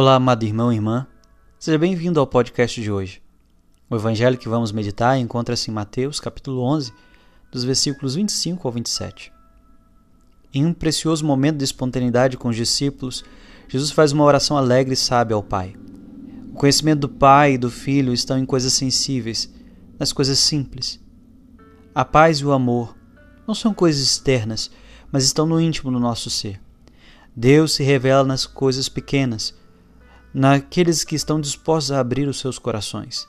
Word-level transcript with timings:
Olá, 0.00 0.14
amado 0.14 0.44
irmão 0.44 0.72
e 0.72 0.76
irmã. 0.76 1.08
Seja 1.58 1.76
bem-vindo 1.76 2.20
ao 2.20 2.26
podcast 2.28 2.80
de 2.80 2.88
hoje. 2.88 3.20
O 3.90 3.96
evangelho 3.96 4.38
que 4.38 4.48
vamos 4.48 4.70
meditar 4.70 5.18
encontra-se 5.18 5.72
em 5.72 5.74
Mateus, 5.74 6.20
capítulo 6.20 6.62
11, 6.62 6.92
dos 7.50 7.64
versículos 7.64 8.14
25 8.14 8.68
ao 8.68 8.70
27. 8.70 9.32
Em 10.54 10.64
um 10.64 10.72
precioso 10.72 11.26
momento 11.26 11.56
de 11.56 11.64
espontaneidade 11.64 12.36
com 12.36 12.48
os 12.48 12.54
discípulos, 12.54 13.24
Jesus 13.66 13.90
faz 13.90 14.12
uma 14.12 14.22
oração 14.22 14.56
alegre 14.56 14.94
e 14.94 14.96
sábia 14.96 15.34
ao 15.34 15.42
Pai. 15.42 15.74
O 16.52 16.54
conhecimento 16.54 17.00
do 17.00 17.08
Pai 17.08 17.54
e 17.54 17.58
do 17.58 17.68
Filho 17.68 18.12
estão 18.12 18.38
em 18.38 18.46
coisas 18.46 18.74
sensíveis, 18.74 19.52
nas 19.98 20.12
coisas 20.12 20.38
simples. 20.38 21.00
A 21.92 22.04
paz 22.04 22.38
e 22.38 22.44
o 22.44 22.52
amor 22.52 22.96
não 23.48 23.52
são 23.52 23.74
coisas 23.74 24.00
externas, 24.00 24.70
mas 25.10 25.24
estão 25.24 25.44
no 25.44 25.60
íntimo 25.60 25.90
do 25.90 25.98
nosso 25.98 26.30
ser. 26.30 26.60
Deus 27.34 27.72
se 27.72 27.82
revela 27.82 28.22
nas 28.22 28.46
coisas 28.46 28.88
pequenas, 28.88 29.58
naqueles 30.32 31.04
que 31.04 31.14
estão 31.14 31.40
dispostos 31.40 31.92
a 31.92 32.00
abrir 32.00 32.28
os 32.28 32.38
seus 32.38 32.58
corações. 32.58 33.28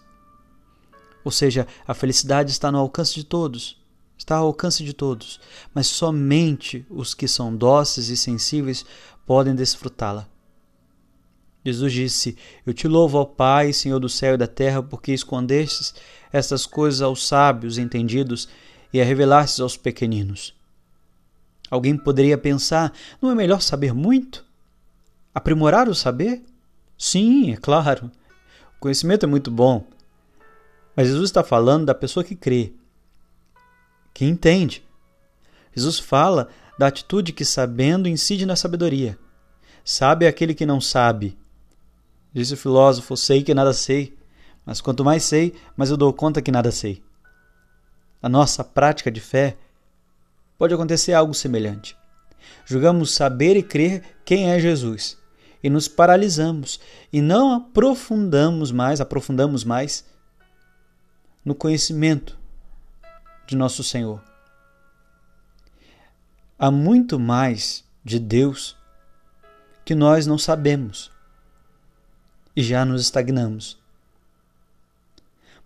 Ou 1.24 1.32
seja, 1.32 1.68
a 1.88 1.94
felicidade 1.94 2.52
está 2.52 2.72
no 2.72 2.78
alcance 2.78 3.16
de 3.16 3.24
todos, 3.24 3.78
está 4.18 4.38
ao 4.38 4.48
alcance 4.48 4.84
de 4.84 4.94
todos, 4.94 5.40
mas 5.74 5.88
somente 5.88 6.86
os 6.90 7.14
que 7.14 7.28
são 7.28 7.56
dóceis 7.56 8.10
e 8.10 8.18
sensíveis 8.18 8.86
podem 9.26 9.56
desfrutá-la. 9.56 10.28
Jesus 11.64 11.92
disse: 11.92 12.38
Eu 12.66 12.74
te 12.74 12.88
louvo, 12.88 13.18
ó 13.18 13.26
Pai, 13.26 13.74
Senhor 13.74 14.00
do 14.00 14.10
céu 14.10 14.36
e 14.36 14.38
da 14.38 14.48
terra, 14.48 14.82
porque 14.82 15.12
escondestes 15.12 15.94
estas 16.32 16.66
coisas 16.66 17.02
aos 17.02 17.28
sábios 17.28 17.78
entendidos 17.78 18.48
e 18.94 19.02
a 19.02 19.06
revelastes 19.06 19.60
aos 19.60 19.76
pequeninos. 19.76 20.56
Alguém 21.70 21.98
poderia 21.98 22.38
pensar: 22.38 22.94
não 23.22 23.30
é 23.30 23.36
melhor 23.36 23.62
saber 23.62 23.94
muito? 23.94 24.46
Aprimorar 25.34 25.88
o 25.88 25.96
saber? 25.96 26.44
Sim, 27.00 27.54
é 27.54 27.56
claro. 27.56 28.12
O 28.76 28.80
conhecimento 28.82 29.26
é 29.26 29.28
muito 29.28 29.50
bom. 29.50 29.88
Mas 30.94 31.08
Jesus 31.08 31.30
está 31.30 31.42
falando 31.42 31.86
da 31.86 31.96
pessoa 31.96 32.26
que 32.26 32.36
crê, 32.36 32.74
que 34.14 34.26
entende. 34.26 34.86
Jesus 35.74 35.98
fala 35.98 36.50
da 36.78 36.88
atitude 36.88 37.32
que, 37.32 37.46
sabendo, 37.46 38.10
incide 38.10 38.46
na 38.46 38.58
sabedoria. 38.58 39.18
Sabe 39.82 40.28
aquele 40.28 40.54
que 40.54 40.66
não 40.66 40.82
sabe. 40.82 41.38
Disse 42.34 42.54
o 42.54 42.58
filósofo: 42.58 43.16
Sei 43.16 43.44
que 43.44 43.54
nada 43.54 43.72
sei, 43.72 44.18
mas 44.66 44.82
quanto 44.82 45.06
mais 45.06 45.24
sei, 45.24 45.56
mais 45.78 45.90
eu 45.90 45.96
dou 45.96 46.12
conta 46.12 46.42
que 46.42 46.52
nada 46.52 46.70
sei. 46.70 47.02
A 48.22 48.28
nossa 48.28 48.62
prática 48.62 49.10
de 49.10 49.22
fé 49.22 49.56
pode 50.58 50.74
acontecer 50.74 51.14
algo 51.14 51.34
semelhante. 51.34 51.96
Julgamos 52.66 53.12
saber 53.12 53.56
e 53.56 53.64
crer 53.64 54.04
quem 54.26 54.52
é 54.52 54.60
Jesus 54.60 55.19
e 55.64 55.70
nos 55.70 55.88
paralisamos 55.88 56.80
e 57.12 57.22
não 57.22 57.54
aprofundamos 57.54 58.72
mais, 58.72 59.02
aprofundamos 59.02 59.64
mais 59.64 60.06
no 61.44 61.54
conhecimento 61.54 62.38
de 63.48 63.56
nosso 63.56 63.84
Senhor. 63.84 64.24
Há 66.58 66.70
muito 66.70 67.20
mais 67.20 67.84
de 68.04 68.20
Deus 68.20 68.78
que 69.84 69.96
nós 69.96 70.26
não 70.28 70.38
sabemos 70.38 71.12
e 72.56 72.62
já 72.62 72.86
nos 72.86 73.02
estagnamos. 73.02 73.78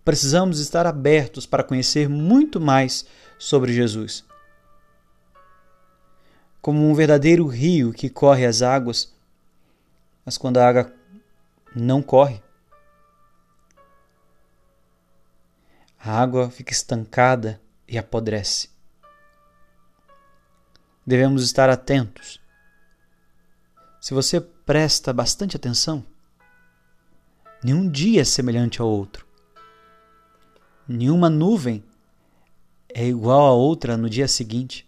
Precisamos 0.05 0.59
estar 0.59 0.85
abertos 0.85 1.45
para 1.45 1.63
conhecer 1.63 2.09
muito 2.09 2.59
mais 2.59 3.05
sobre 3.37 3.73
Jesus 3.73 4.23
como 6.63 6.89
um 6.89 6.95
verdadeiro 6.95 7.45
rio 7.45 7.91
que 7.91 8.09
corre 8.09 8.45
as 8.45 8.61
águas, 8.61 9.12
mas 10.25 10.37
quando 10.37 10.57
a 10.57 10.67
água 10.67 10.93
não 11.75 12.01
corre, 12.01 12.41
a 15.99 16.21
água 16.21 16.49
fica 16.49 16.71
estancada 16.71 17.61
e 17.87 17.97
apodrece. 17.97 18.69
Devemos 21.05 21.43
estar 21.43 21.69
atentos. 21.69 22.41
Se 23.99 24.13
você 24.13 24.39
presta 24.39 25.13
bastante 25.13 25.55
atenção, 25.55 26.05
nenhum 27.63 27.89
dia 27.89 28.21
é 28.21 28.25
semelhante 28.25 28.81
ao 28.81 28.87
outro. 28.87 29.25
Nenhuma 30.87 31.29
nuvem 31.29 31.83
é 32.93 33.05
igual 33.05 33.45
a 33.45 33.53
outra 33.53 33.95
no 33.95 34.09
dia 34.09 34.27
seguinte. 34.27 34.85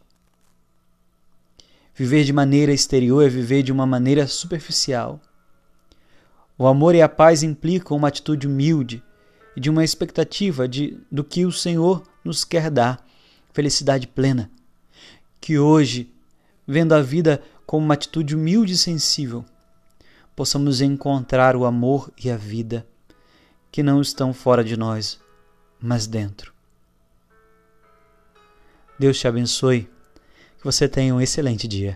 Viver 1.96 2.26
de 2.26 2.34
maneira 2.34 2.74
exterior 2.74 3.24
é 3.24 3.30
viver 3.30 3.64
de 3.64 3.72
uma 3.72 3.86
maneira 3.86 4.28
superficial. 4.28 5.22
O 6.58 6.68
amor 6.68 6.94
e 6.94 7.02
a 7.02 7.08
paz 7.08 7.42
implicam 7.42 7.96
uma 7.96 8.10
atitude 8.10 8.48
humilde 8.48 9.02
e 9.56 9.62
de 9.62 9.70
uma 9.70 9.82
expectativa 9.82 10.68
de, 10.68 11.00
do 11.10 11.24
que 11.24 11.46
o 11.46 11.54
Senhor 11.54 12.04
nos 12.22 12.44
quer 12.44 12.70
dar, 12.70 13.02
felicidade 13.54 14.08
plena. 14.08 14.52
Que 15.40 15.58
hoje, 15.58 16.14
vendo 16.68 16.94
a 16.94 17.02
vida 17.02 17.42
como 17.66 17.86
uma 17.86 17.94
atitude 17.94 18.36
humilde 18.36 18.74
e 18.74 18.78
sensível, 18.78 19.46
possamos 20.36 20.82
encontrar 20.82 21.56
o 21.56 21.64
amor 21.64 22.12
e 22.22 22.30
a 22.30 22.36
vida 22.36 22.86
que 23.72 23.82
não 23.82 24.02
estão 24.02 24.34
fora 24.34 24.66
de 24.66 24.76
nós, 24.76 25.18
mas 25.80 26.08
dentro. 26.08 26.54
Deus 29.00 29.18
te 29.18 29.28
abençoe 29.30 29.90
você 30.66 30.90
tenha 30.90 31.14
um 31.14 31.22
excelente 31.22 31.68
dia. 31.68 31.96